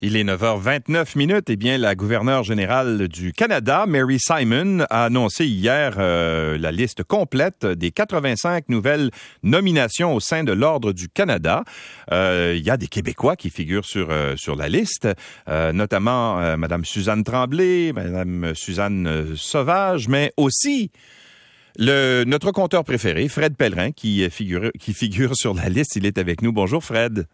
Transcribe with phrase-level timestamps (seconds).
[0.00, 1.50] Il est 9h29 minutes.
[1.50, 7.02] Eh bien, la gouverneure générale du Canada, Mary Simon, a annoncé hier euh, la liste
[7.02, 9.10] complète des 85 nouvelles
[9.42, 11.64] nominations au sein de l'Ordre du Canada.
[12.12, 15.08] Euh, il y a des Québécois qui figurent sur, euh, sur la liste,
[15.48, 20.92] notamment Madame Suzanne Tremblay, Madame Suzanne Sauvage, mais aussi
[21.76, 25.96] notre compteur préféré, Fred Pellerin, qui figure, qui figure sur la liste.
[25.96, 26.52] Il est avec nous.
[26.52, 27.26] Bonjour, Fred.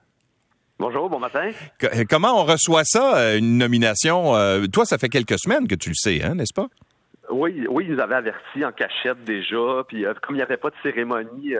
[0.80, 1.50] Bonjour, bon matin.
[1.84, 4.34] Euh, comment on reçoit ça, euh, une nomination?
[4.34, 6.66] Euh, toi, ça fait quelques semaines que tu le sais, hein, n'est-ce pas?
[7.30, 9.84] Oui, oui, ils nous avaient avertis en cachette déjà.
[9.86, 11.54] Puis comme il n'y avait pas de cérémonie,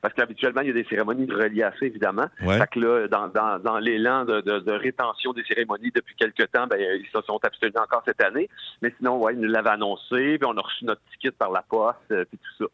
[0.00, 2.26] parce qu'habituellement, il y a des cérémonies reliées à ça, évidemment.
[2.38, 7.06] Fait que là, dans, dans, l'élan de, rétention des cérémonies depuis quelques temps, ben, ils
[7.12, 8.48] se sont abstenus encore cette année.
[8.82, 11.62] Mais sinon, ouais, ils nous l'avaient annoncé, puis on a reçu notre ticket par la
[11.62, 12.70] poste, puis tout ça.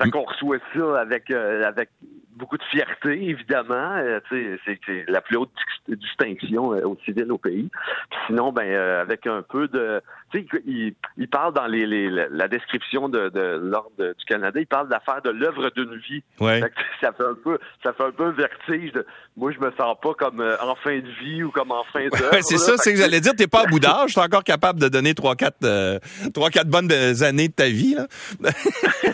[0.00, 1.90] Fait qu'on reçoit ça avec, avec
[2.40, 3.96] beaucoup de fierté, évidemment.
[3.98, 5.50] Euh, c'est la plus haute
[5.88, 7.68] distinction euh, au civil au pays.
[8.26, 10.00] sinon, ben euh, avec un peu de...
[10.32, 14.58] Tu sais, il, il, parle dans les, les, la description de, de l'Ordre du Canada,
[14.58, 16.22] il parle de l'affaire de l'œuvre d'une vie.
[16.40, 16.60] Ouais.
[17.00, 18.92] ça fait un peu ça fait un peu vertige.
[18.92, 19.04] De,
[19.36, 22.30] moi, je me sens pas comme en fin de vie ou comme en fin d'œuvre.
[22.42, 24.88] c'est ça, c'est que, j'allais dire, t'es pas à bout d'âge, t'es encore capable de
[24.88, 25.58] donner trois, quatre,
[26.32, 28.06] trois, quatre bonnes années de ta vie, là.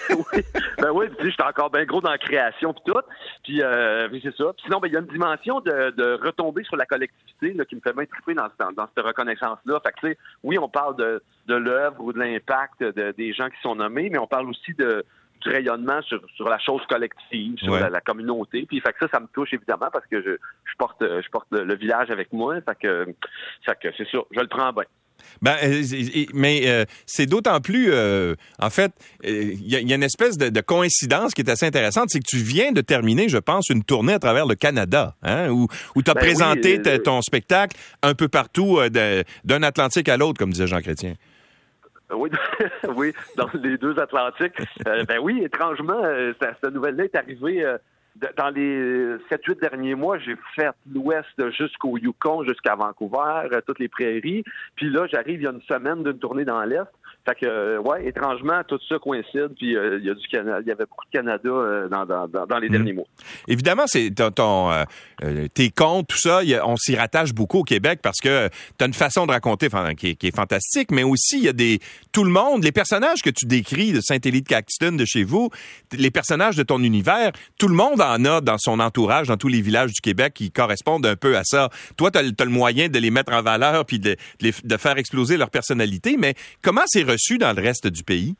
[0.10, 0.42] oui.
[0.78, 3.00] Ben oui, tu sais, j'étais encore bien gros dans la création pis tout.
[3.42, 4.52] Puis, euh, c'est ça.
[4.64, 7.76] sinon, ben, il y a une dimension de, de retomber sur la collectivité là, qui
[7.76, 9.80] me fait bien triper dans, dans, cette reconnaissance-là.
[9.80, 13.32] Fait que, tu sais, oui, on parle de, de l'œuvre ou de l'impact de, des
[13.32, 15.04] gens qui sont nommés, mais on parle aussi de
[15.42, 18.64] du rayonnement sur, sur la chose collective, sur la, communauté.
[18.66, 21.46] Puis fait que ça, ça me touche évidemment parce que je, je porte je porte
[21.50, 22.58] le, village avec moi.
[22.62, 23.06] Fait que,
[23.64, 24.84] fait que c'est ça, je le prends bien.
[25.42, 25.82] Ben, euh,
[26.34, 28.92] mais euh, c'est d'autant plus, euh, en fait,
[29.24, 32.72] il y, a une espèce de, coïncidence qui est assez intéressante, c'est que tu viens
[32.72, 36.14] de terminer, je pense, une tournée à travers le Canada, hein, où, où tu as
[36.14, 38.78] ben présenté ton spectacle un peu partout,
[39.44, 41.14] d'un Atlantique à l'autre, comme disait Jean Chrétien.
[42.12, 42.30] Oui,
[42.96, 44.54] oui, dans les deux Atlantiques.
[44.84, 46.02] ben oui, étrangement,
[46.40, 47.76] cette nouvelle-là est arrivée
[48.36, 53.88] dans les 7-8 derniers mois, j'ai fait l'ouest jusqu'au Yukon, jusqu'à Vancouver, euh, toutes les
[53.88, 54.44] prairies.
[54.74, 56.86] Puis là, j'arrive il y a une semaine d'une tournée dans l'Est.
[57.28, 59.50] Fait que, euh, ouais, étrangement, tout ça coïncide.
[59.56, 62.46] Puis euh, il y a du Canada, il y avait beaucoup de Canada dans, dans,
[62.46, 62.76] dans, les mhm.
[62.76, 63.06] derniers mois.
[63.48, 64.70] Évidemment, c'est ton,
[65.52, 68.94] tes contes, tout ça, on s'y rattache beaucoup au Québec parce que tu as une
[68.94, 71.80] façon de raconter qui, est, qui, est, fantastique, mais aussi il y a des
[72.12, 75.50] tout le monde, les personnages que tu décris de Saint-Élie de Caxton, de chez vous,
[75.92, 79.48] les personnages de ton univers, tout le monde en a dans son entourage, dans tous
[79.48, 81.68] les villages du Québec qui correspondent un peu à ça.
[81.96, 85.36] Toi, tu as, le moyen de les mettre en valeur puis de, de, faire exploser
[85.36, 88.34] leur personnalité, mais comment c'est reçu dans le reste du pays?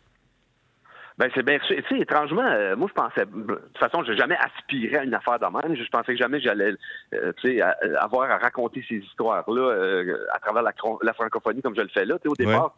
[1.19, 4.37] Ben c'est bien Tu sais, étrangement, euh, moi je pensais, de toute façon, j'ai jamais
[4.37, 5.75] aspiré à une affaire de même.
[5.75, 6.75] Je pensais que jamais j'allais,
[7.15, 7.62] euh, tu sais,
[7.98, 12.16] avoir à raconter ces histoires-là euh, à travers la, francophonie comme je le fais là.
[12.27, 12.75] au départ,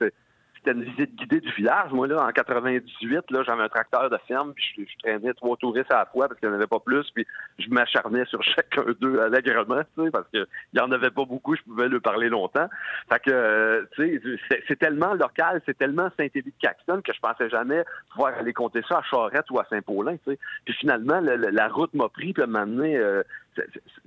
[0.59, 1.93] c'était une visite guidée du village.
[1.93, 5.91] Moi, là, en 98, là, j'avais un tracteur de ferme, puis je, traînais trois touristes
[5.93, 7.27] à la fois parce qu'il n'y en avait pas plus, puis
[7.59, 11.57] je m'acharnais sur chacun d'eux allègrement, tu sais, parce qu'il n'y en avait pas beaucoup,
[11.57, 12.69] je pouvais leur parler longtemps.
[13.09, 17.21] Fait que, euh, tu sais, c'est tellement local, c'est tellement Saint-Élie de Caxton que je
[17.21, 20.39] pensais jamais pouvoir aller compter ça à Charette ou à Saint-Paulin, tu sais.
[20.65, 23.23] Puis finalement, la route m'a pris, puis m'a amené, euh,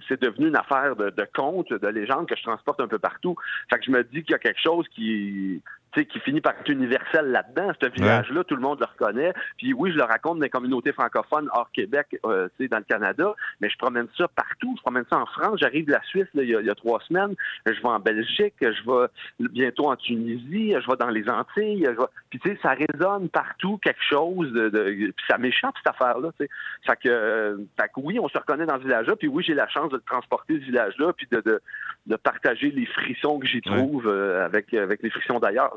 [0.08, 3.36] c'est devenu une affaire de, de conte, de légende que je transporte un peu partout.
[3.70, 5.62] Fait que je me dis qu'il y a quelque chose qui,
[5.94, 7.74] qui finit par être universel là-dedans.
[7.82, 9.34] Ce village-là, tout le monde le reconnaît.
[9.58, 13.34] Puis oui, je le raconte dans les communautés francophones hors Québec, euh, dans le Canada,
[13.60, 14.74] mais je promène ça partout.
[14.78, 15.60] Je promène ça en France.
[15.60, 17.36] J'arrive de la Suisse il, y a, trois semaines.
[17.66, 18.56] Je vais en Belgique.
[18.62, 19.08] Je vais
[19.50, 20.74] bientôt en Tunisie.
[20.80, 21.88] Je vais dans les Antilles.
[22.30, 24.52] Puis tu sais, ça résonne partout quelque chose.
[24.54, 26.30] De, Puis ça m'échappe cette affaire-là.
[26.38, 26.48] Fait
[26.96, 29.16] que, euh, fait que oui, on se reconnaît dans ce village-là.
[29.18, 31.62] Puis oui, j'ai la chance de le transporter ce village-là, puis de, de,
[32.08, 35.74] de, partager les frissons que j'y trouve euh, avec avec les frissons d'ailleurs.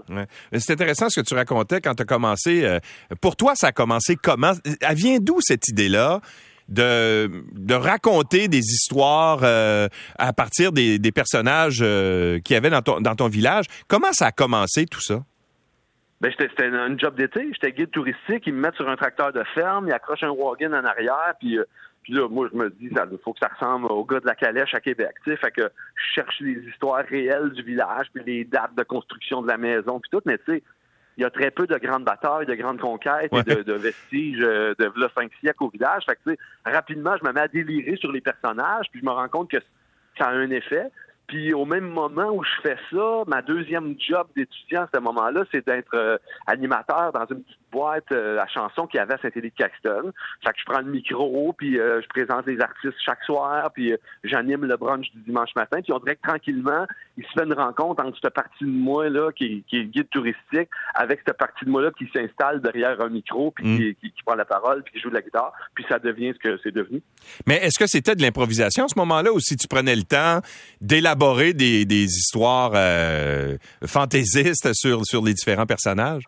[0.53, 2.65] C'est intéressant ce que tu racontais quand tu as commencé.
[2.65, 2.79] Euh,
[3.21, 4.53] pour toi, ça a commencé comment?
[4.81, 6.21] Elle vient d'où cette idée-là?
[6.67, 9.87] De, de raconter des histoires euh,
[10.19, 13.67] à partir des, des personnages euh, qu'il y avait dans ton, dans ton village?
[13.87, 15.23] Comment ça a commencé tout ça?
[16.23, 17.51] Ben, c'était un job d'été.
[17.53, 18.45] J'étais guide touristique.
[18.47, 21.59] Ils me mettent sur un tracteur de ferme, ils accrochent un wagon en arrière, puis
[22.05, 24.35] puis là, moi, je me dis, il faut que ça ressemble au gars de la
[24.35, 25.15] calèche à Québec.
[25.25, 29.41] Sais, fait que je cherche les histoires réelles du village, puis les dates de construction
[29.41, 30.21] de la maison, puis tout.
[30.27, 30.63] Mais tu sais,
[31.17, 34.75] il y a très peu de grandes batailles, de grandes conquêtes et de, vestiges euh,
[34.79, 36.05] de là, cinq siècles au village.
[36.05, 36.39] Fait que, tu sais,
[36.71, 39.59] rapidement, je me mets à délirer sur les personnages, puis je me rends compte que
[40.19, 40.91] ça a un effet.
[41.27, 45.45] Puis au même moment où je fais ça, ma deuxième job d'étudiant à ce moment-là,
[45.51, 50.13] c'est d'être euh, animateur dans une petite boîte à chansons qu'il y avait à Saint-Élie-de-Caxton.
[50.45, 54.65] Fait que je prends le micro, puis je présente les artistes chaque soir, puis j'anime
[54.65, 55.81] le brunch du dimanche matin.
[55.83, 56.87] Puis on dirait que tranquillement,
[57.17, 60.69] il se fait une rencontre entre cette partie de moi là qui, est guide touristique
[60.95, 63.95] avec cette partie de moi là qui s'installe derrière un micro, puis mm.
[63.95, 66.59] qui, prend la parole, puis qui joue de la guitare, puis ça devient ce que
[66.63, 67.03] c'est devenu.
[67.47, 70.41] Mais est-ce que c'était de l'improvisation à ce moment-là, ou si tu prenais le temps
[70.81, 73.57] d'élaborer des, histoires euh,
[73.87, 76.25] fantaisistes sur, sur les différents personnages?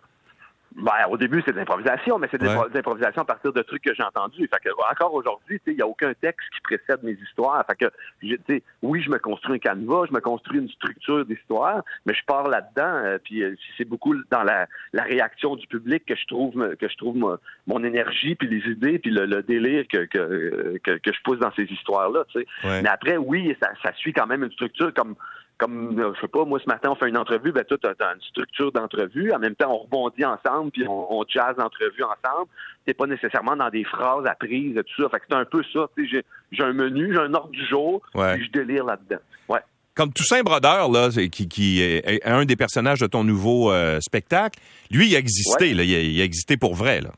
[0.77, 3.95] Ben, au début, c'est de l'improvisation, mais c'est de l'improvisation à partir de trucs que
[3.95, 4.47] j'ai entendus.
[4.47, 7.65] Fait que, encore aujourd'hui, il n'y a aucun texte qui précède mes histoires.
[7.67, 12.13] Fait que, oui, je me construis un canevas, je me construis une structure d'histoire, mais
[12.13, 16.27] je pars là-dedans, euh, puis euh, c'est beaucoup dans la, réaction du public que je
[16.27, 21.13] trouve que je trouve mon énergie, puis les idées, puis le, délire que, que, que,
[21.13, 22.25] je pousse dans ces histoires-là.
[22.65, 25.15] Mais après, oui, ça, ça suit quand même une structure comme
[25.59, 27.87] comme, euh, je sais pas, moi, ce matin, on fait une entrevue, ben, toi, tu
[27.89, 29.33] as, une structure d'entrevue.
[29.33, 32.49] En même temps, on rebondit ensemble, puis on, on jazz l'entrevue ensemble.
[32.85, 35.09] T'es pas nécessairement dans des phrases apprises, tout ça.
[35.09, 35.89] Fait que c'est un peu ça.
[35.97, 39.21] J'ai, j'ai un menu, j'ai un ordre du jour, puis je délire là-dedans.
[39.49, 39.61] Ouais.
[39.95, 44.61] Comme Toussaint Brodeur, là, qui, qui est un des personnages de ton nouveau euh, spectacle,
[44.91, 47.11] lui, il a existé, là, il a, existé pour vrai, là.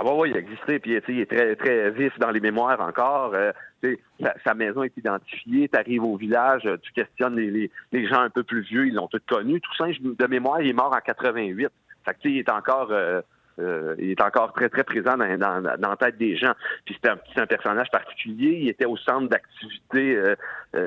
[0.00, 2.80] Ah bah oui, il a existé, puis il est très, très vif dans les mémoires
[2.80, 3.34] encore.
[3.34, 3.50] Euh,
[4.44, 8.44] sa, maison est identifiée, tu arrives au village, euh, tu questionnes les, gens un peu
[8.44, 9.60] plus vieux, ils l'ont tous connu.
[9.60, 11.68] Toussaint, de mémoire, il est mort en 88.
[12.04, 12.92] Fait que, il est encore...
[12.92, 13.22] Euh,
[13.58, 16.52] euh, il est encore très, très présent dans, dans, dans la tête des gens.
[16.84, 18.58] Puis c'est un, un, personnage particulier.
[18.62, 20.34] Il était au centre d'activité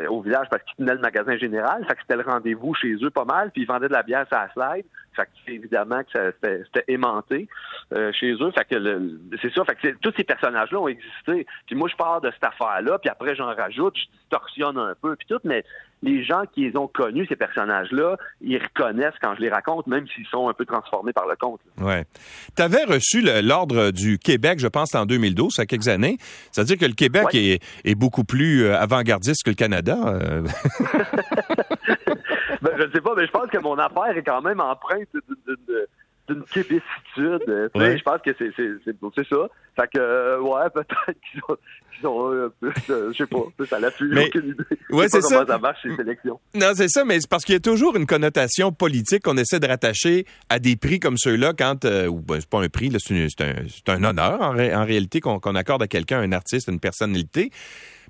[0.10, 1.86] au village parce qu'il tenait le magasin général.
[1.88, 3.52] Fait que c'était le rendez-vous chez eux pas mal.
[3.52, 4.86] Puis il vendait de la bière sur la slide.
[5.14, 7.48] Fait que évidemment que c'était aimanté
[7.94, 8.52] euh, chez eux.
[8.52, 9.66] Fait que c'est ça.
[9.66, 11.46] Fait que tous ces personnages-là ont existé.
[11.66, 15.16] Puis moi, je pars de cette affaire-là, puis après j'en rajoute, je distorsionne un peu,
[15.16, 15.64] puis tout, mais
[16.02, 20.08] les gens qui les ont connus, ces personnages-là, ils reconnaissent quand je les raconte, même
[20.08, 21.60] s'ils sont un peu transformés par le conte.
[21.80, 22.06] Ouais.
[22.56, 26.18] Tu avais reçu l'ordre du Québec, je pense, en 2012, il y a quelques années.
[26.52, 29.98] C'est-à-dire que le Québec est, est, beaucoup plus euh, avant-gardiste que le Canada.
[30.06, 30.42] Euh.
[32.62, 35.10] ben, je ne sais pas, mais je pense que mon affaire est quand même empreinte
[36.34, 37.42] d'une québécitude.
[37.48, 39.48] Je pense que c'est ça.
[39.76, 41.58] Fait que, euh, ouais, peut-être qu'ils ont,
[41.96, 44.64] qu'ils ont un peu, je sais pas, ça l'a plus aucune idée.
[44.90, 45.46] Ouais, c'est ça.
[45.46, 46.40] ça marche ces sélections.
[46.54, 49.60] Non, c'est ça, mais c'est parce qu'il y a toujours une connotation politique qu'on essaie
[49.60, 52.92] de rattacher à des prix comme ceux-là quand, euh, ou ben, c'est pas un prix,
[53.00, 57.52] c'est un, un, honneur en, en réalité qu'on accorde à quelqu'un, un artiste, une personnalité.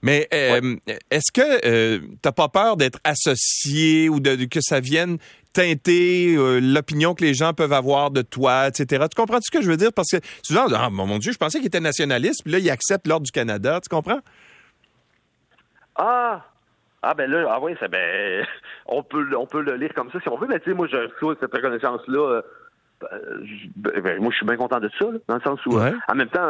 [0.01, 0.75] Mais euh,
[1.11, 5.17] est-ce que euh, t'as pas peur d'être associé ou de, que ça vienne
[5.53, 9.05] teinter euh, l'opinion que les gens peuvent avoir de toi, etc.
[9.09, 9.91] Tu comprends ce que je veux dire?
[9.93, 13.07] Parce que souvent, ah, mon Dieu, je pensais qu'il était nationaliste, puis là, il accepte
[13.07, 13.79] l'ordre du Canada.
[13.81, 14.19] Tu comprends?
[15.95, 16.45] Ah!
[17.03, 18.45] Ah ben là, ah oui, ça ben
[18.85, 20.87] on peut on peut le lire comme ça si on veut, mais tu sais, moi
[20.87, 22.41] je reçois cette reconnaissance-là.
[23.75, 26.29] Ben, ben, moi je suis bien content de ça, dans le sens où en même
[26.29, 26.47] temps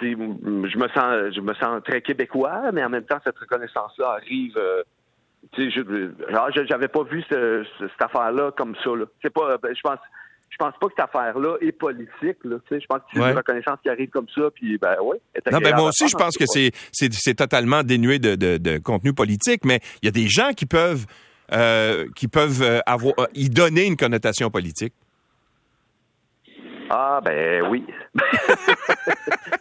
[0.00, 4.58] je me sens je me sens très québécois, mais en même temps, cette reconnaissance-là arrive.
[5.58, 5.70] Euh,
[6.54, 8.90] je j'avais pas vu cette affaire-là comme ça.
[9.22, 9.98] C'est pas, ben, je pense,
[10.50, 12.38] je pense pas que cette affaire-là est politique.
[12.44, 14.50] Là, je pense que c'est une reconnaissance qui arrive comme ça.
[14.54, 15.20] Puis ben ouais.
[15.50, 19.64] Non, ben moi aussi, je pense que c'est c'est totalement dénué de, de, contenu politique,
[19.64, 21.06] mais il y a des gens qui peuvent
[21.52, 24.94] euh, qui peuvent euh, avoir y donner une connotation politique.
[26.92, 27.86] Ah ben oui.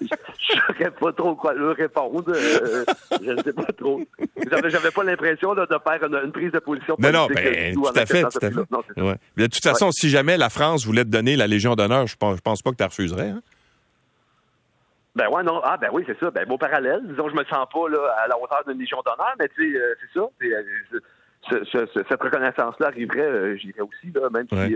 [0.02, 0.08] je
[0.48, 2.24] saurais pas trop quoi leur répondre.
[2.28, 2.84] Euh,
[3.22, 4.02] je ne sais pas trop.
[4.50, 6.96] J'avais, j'avais pas l'impression de faire une, prise de position.
[6.98, 8.24] Non, non, ben, tout, à fait.
[8.24, 9.02] Tout à fait.
[9.02, 9.16] ouais.
[9.38, 12.38] De toute façon, si jamais la France voulait te donner la Légion d'honneur, je pense,
[12.38, 13.30] je pense pas que tu refuserais.
[13.30, 13.42] Hein?
[15.16, 15.62] Ben ouais, non.
[15.64, 16.32] Ah ben oui, c'est ça.
[16.32, 17.02] Ben beau parallèle.
[17.06, 19.78] Disons, je me sens pas là, à la hauteur d'une Légion d'honneur, mais tu sais,
[19.78, 20.28] euh, c'est ça.
[21.52, 24.76] Euh, cette reconnaissance-là arriverait, j'irais aussi, là, même si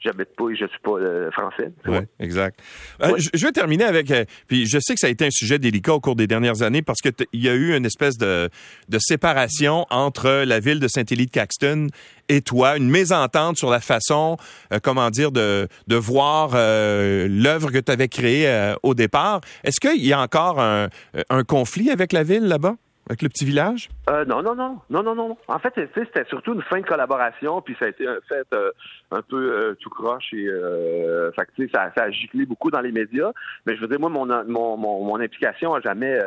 [0.00, 1.72] j'habite pas et je suis pas euh, français.
[1.86, 2.60] Oui, exact.
[3.02, 5.58] Euh, je, vais terminer avec, euh, puis je sais que ça a été un sujet
[5.58, 8.48] délicat au cours des dernières années parce que il y a eu une espèce de,
[8.88, 11.88] de séparation entre la ville de Saint-Élie-de-Caxton
[12.28, 14.36] et toi, une mésentente sur la façon,
[14.82, 19.42] comment dire, de, de voir l'œuvre que tu avais créée au départ.
[19.62, 20.88] Est-ce qu'il y a encore un,
[21.30, 22.76] un conflit avec la ville là-bas?
[23.08, 23.88] Avec le petit village?
[24.10, 25.36] Euh, non, non, non, non, non, non.
[25.46, 28.70] En fait, c'était surtout une fin de collaboration, puis ça a été un fait euh,
[29.12, 32.92] un peu euh, tout croche et euh, fait ça, ça a giclé beaucoup dans les
[32.92, 33.30] médias.
[33.64, 36.18] Mais je veux dire, moi, mon, mon, mon, implication a jamais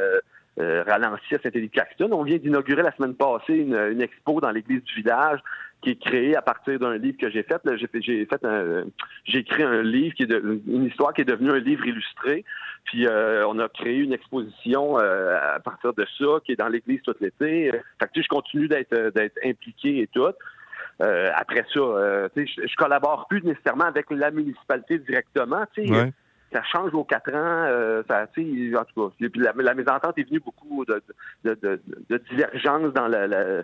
[0.57, 2.09] ralenti à Saint-Élie-Caxton.
[2.11, 5.39] On vient d'inaugurer la semaine passée une, une expo dans l'église du village
[5.81, 7.61] qui est créé à partir d'un livre que j'ai fait.
[8.01, 8.83] J'ai fait, un,
[9.23, 12.43] j'ai écrit un livre qui est de, une histoire qui est devenue un livre illustré.
[12.85, 16.67] Puis euh, on a créé une exposition euh, à partir de ça qui est dans
[16.67, 17.71] l'église tout l'été.
[17.71, 20.27] Fait que tu sais, je continue d'être d'être impliqué et tout.
[20.99, 25.65] après ça, je, je collabore plus nécessairement avec la municipalité directement.
[25.77, 26.11] Ouais
[26.51, 28.03] ça change aux quatre ans.
[28.09, 30.99] ça, en tout cas, la, la, mésentente est venue beaucoup de,
[31.43, 33.61] de, de, de divergence dans la, la,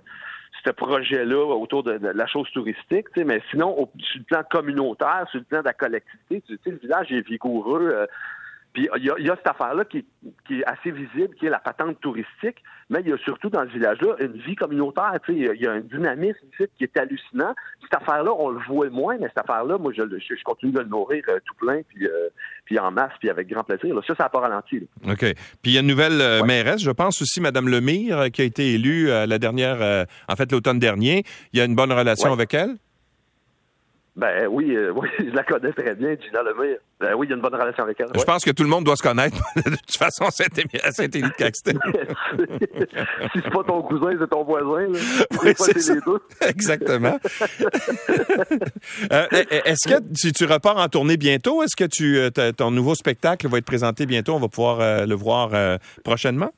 [0.65, 5.39] ce projet-là autour de, la chose touristique, mais sinon, au, sur le plan communautaire, sur
[5.39, 7.89] le plan de la collectivité, le village est vigoureux.
[7.93, 8.07] Euh,
[8.75, 12.57] puis il y, a, cette affaire-là qui, est assez visible, qui est la patente touristique,
[12.89, 15.13] mais il y a surtout dans ce village-là une vie communautaire.
[15.29, 17.55] Il y, a un dynamisme ici qui est hallucinant.
[17.81, 20.87] Cette affaire-là, on le voit moins, mais cette affaire-là, moi, je, je, continue de le
[20.87, 22.27] nourrir euh, tout plein, puis, euh,
[22.65, 23.95] puis en masse, puis avec grand plaisir.
[24.05, 24.85] Ça, ça n'a pas ralenti.
[25.07, 25.19] OK.
[25.19, 28.45] Puis il y a une nouvelle euh, mairesse, je pense aussi, Mme Lemire, qui a
[28.45, 31.23] été élue la dernière, en fait, l'automne dernier.
[31.53, 32.75] Il y a une bonne relation avec elle?
[34.15, 36.77] Ben oui, euh, oui, je la connais très bien, Gina Lemire.
[36.99, 38.07] Ben oui, il y a une bonne relation avec elle.
[38.17, 39.35] Je pense que tout le monde doit se connaître.
[39.57, 40.45] de toute façon, c'est
[40.91, 41.73] Saint-Élie de Caxton.
[43.33, 44.87] si c'est pas ton cousin, c'est ton voisin.
[44.87, 44.99] Là.
[45.43, 46.19] Oui, c'est les deux.
[46.47, 47.19] Exactement.
[49.11, 49.25] euh,
[49.65, 53.47] Est-ce que si tu repars en tournée bientôt, est-ce que tu, euh, ton nouveau spectacle
[53.49, 54.33] va être présenté bientôt?
[54.33, 55.51] On va pouvoir euh, le voir
[56.03, 56.51] prochainement?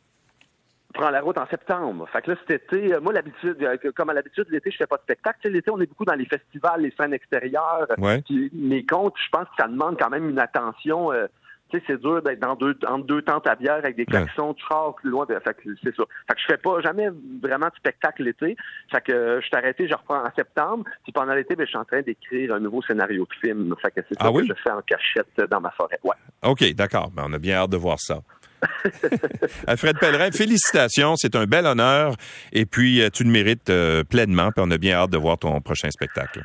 [0.98, 2.08] Prend la route en septembre.
[2.12, 4.88] Fait que là, cet été, euh, moi, l'habitude, euh, comme à l'habitude, l'été, je fais
[4.88, 5.48] pas de spectacle.
[5.50, 7.88] l'été, on est beaucoup dans les festivals, les scènes extérieures.
[7.98, 8.24] Ouais.
[8.54, 11.12] mes comptes, je pense que ça demande quand même une attention.
[11.12, 11.28] Euh,
[11.70, 14.54] tu sais, c'est dur d'être dans deux, entre deux tentes à bière avec des klaxons
[14.54, 15.26] de char plus loin.
[15.28, 16.04] Fait que c'est ça.
[16.28, 17.10] Fait que je fais pas jamais
[17.42, 18.56] vraiment de spectacle l'été.
[18.90, 20.86] Fait que je suis arrêté, je reprends en septembre.
[21.04, 23.76] Puis pendant l'été, ben, je suis en train d'écrire un nouveau scénario de film.
[23.82, 26.00] Fait que c'est ça ah que je fais en cachette dans ma forêt.
[26.06, 26.16] Ouais.
[26.44, 27.12] OK, d'accord.
[27.12, 28.22] Ben, on a bien hâte de voir ça.
[29.68, 32.16] Alfred Pellerin, félicitations, c'est un bel honneur
[32.52, 35.38] et puis euh, tu le mérites euh, pleinement, puis on a bien hâte de voir
[35.38, 36.44] ton prochain spectacle.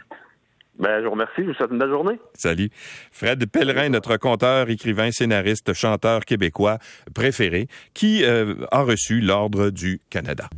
[0.78, 2.18] Ben, je vous remercie, je vous souhaite une belle journée.
[2.34, 2.70] Salut.
[3.12, 6.78] Fred Pellerin, notre conteur, écrivain, scénariste, chanteur québécois
[7.14, 10.48] préféré, qui euh, a reçu l'Ordre du Canada.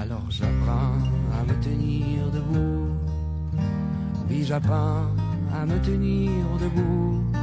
[0.00, 0.96] Alors j'apprends
[1.32, 2.88] à me tenir debout.
[4.30, 5.06] Oui, j'apprends
[5.54, 6.30] à me tenir
[6.60, 7.37] debout.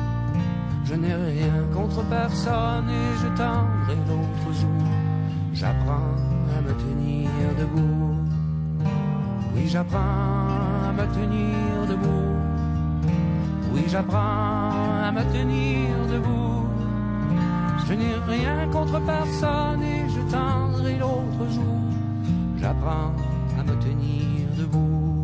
[0.85, 4.83] Je n'ai rien contre personne et je tendrai l'autre jour.
[5.51, 6.13] J'apprends
[6.55, 8.17] à me tenir debout.
[9.55, 12.35] Oui, j'apprends à me tenir debout.
[13.73, 14.69] Oui, j'apprends
[15.07, 16.67] à me tenir debout.
[17.87, 21.81] Je n'ai rien contre personne et je tendrai l'autre jour.
[22.57, 23.11] J'apprends
[23.59, 25.14] à me tenir debout.